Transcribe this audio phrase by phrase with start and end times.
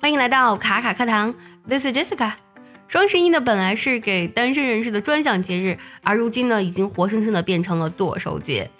[0.00, 1.34] 欢迎来到卡卡课堂
[1.68, 2.32] ，This is Jessica。
[2.88, 8.70] 双十一呢，本来是给单身人士的专享节日，而如今呢，已经活生生的变成了剁手节。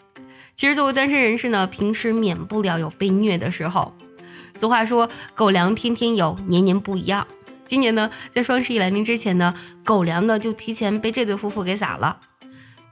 [0.56, 3.94] 其实作为单身人士呢，平时免不了有被虐的时候。
[4.54, 7.26] 俗话说，狗粮天天有，年年不一样。
[7.66, 12.18] 今年呢，在双十一来临之前呢，狗粮呢就提前被这对夫妇给撒了。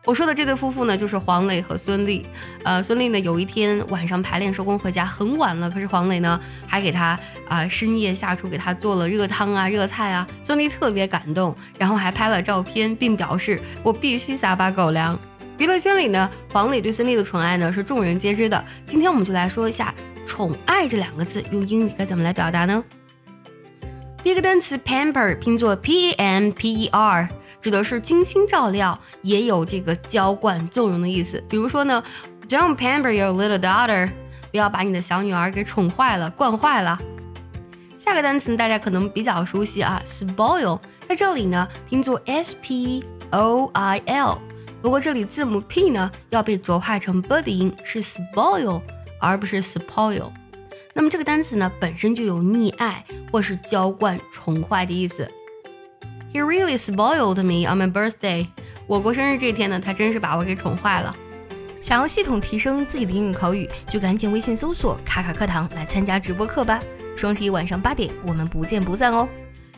[0.04, 2.24] 我说的这对夫妇呢，就是黄磊和孙俪。
[2.62, 10.26] 呃，孙俪呢，有一天晚上排练收工回家很晚了，可是黄磊呢，还给他啊深夜下厨给他做了热汤啊、热菜啊。
[10.42, 15.18] 孙俪特别感动，然后还拍了照片，并表示我必须撒把狗粮。
[15.58, 18.64] 娱乐圈里呢，黄磊对孙俪的宠爱呢是众人皆知的。
[18.86, 19.92] 今天我们就来说一下
[20.24, 22.82] “宠爱”这两个字用英语该怎么来表达呢？
[24.22, 27.28] 第一个单词 pamper 拼作 p a m p e r。
[27.60, 31.42] 指的是精心照料，也有这个娇惯纵容的意思。
[31.48, 32.02] 比如说呢
[32.48, 34.08] ，Don't pamper your little daughter，
[34.50, 36.98] 不要把你的小女儿给宠坏了、惯坏了。
[37.98, 44.38] 下个单词大家可能比较熟悉啊，spoil，在这里呢拼作 s p o i l，
[44.80, 48.80] 不过这里字母 p 呢要被浊化成 b 的音，是 spoil
[49.20, 50.30] 而不是 spoil。
[50.94, 55.28] 那么这个单词呢本身就有溺爱或是娇惯、宠坏的意思。
[56.32, 58.46] He really spoiled me on my birthday。
[58.86, 61.14] 我过生日这天呢，他真是把我给宠坏了。
[61.82, 66.80] 想要系统提升自己的英语口语，就赶紧微信搜索“卡卡课堂”来参加直播课吧。
[67.16, 69.28] 双十一晚上八点，我们不见不散哦。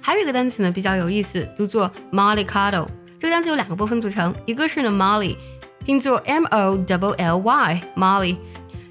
[0.01, 2.87] 还有一个单词呢比较有意思，读作 mollycoddle。
[3.19, 5.37] 这个单词有两个部分组成，一个是呢 Molly，
[5.85, 8.37] 拼作 M O W L Y，Molly，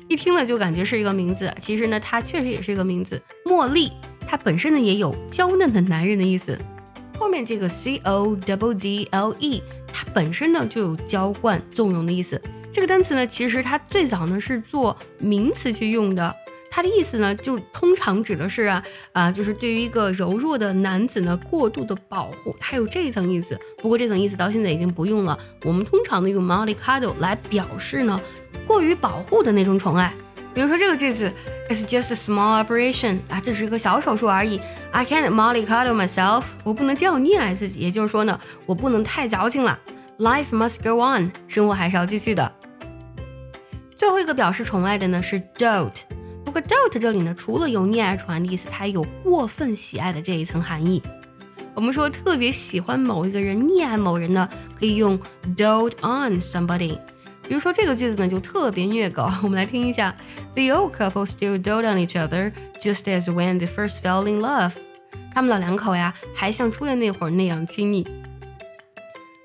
[0.07, 3.21] 一听呢就感觉是一个名字，其实呢它确实也是一个名字。
[3.45, 3.91] 茉莉，
[4.27, 6.57] 它本身呢也有娇嫩的男人的意思。
[7.19, 12.41] 后面这个 c o w d l e，它本身呢就有娇惯、纵容的意思。
[12.71, 16.33] 这个单词呢，其实它最早呢是做名词去用的。
[16.71, 23.59] 它的意思呢，就通常指的是啊啊，就是对于一个柔弱的男子呢过度的保护，它有这一层意思。
[23.79, 25.37] 不过这层意思到现在已经不用了。
[25.65, 28.17] 我们通常呢用 m o l i c a d o 来表示呢
[28.65, 30.13] 过于保护的那种宠爱。
[30.53, 31.31] 比如说这个句子
[31.69, 34.59] ，It's just a small operation 啊，这是一个小手术而已。
[34.91, 37.79] I can't mollycoddle myself，我不能这样溺爱自己。
[37.79, 39.79] 也就是说呢，我不能太矫情了。
[40.17, 42.51] Life must go on，生活还是要继续的。
[43.97, 46.01] 最后一个表示宠爱的呢是 dote，
[46.43, 51.01] 不过 dote 这里呢，除了有溺爱、宠爱的意思，它还有过分喜爱的这一层含义。
[51.75, 55.17] 我们说特别喜欢某一个人、溺爱某人呢，可以用
[55.55, 56.97] dote on somebody。
[57.48, 59.30] 比如说这个句子呢，就特别虐狗。
[59.42, 60.14] 我们来听一下：
[60.54, 64.72] The old couple still dote on each other, just as when they first fell in love。
[65.32, 68.06] 他们老两口呀，还像初恋那会儿那样亲密。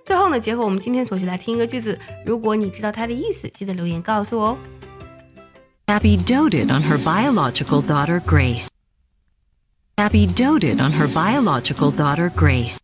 [0.06, 4.58] 最后呢，结合我们今天所学来听一个句子，如果你知道它的意思，记得留言告诉我哦。
[5.88, 8.68] Abby doted on her biological daughter Grace.
[9.98, 12.78] Abby doted on her biological daughter Grace.